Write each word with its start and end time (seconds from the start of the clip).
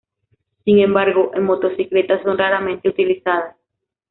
Sin 0.65 0.79
embargo, 0.79 1.29
en 1.35 1.43
motocicletas 1.43 2.23
son 2.23 2.35
raramente 2.35 2.89
utilizadas. 2.89 3.55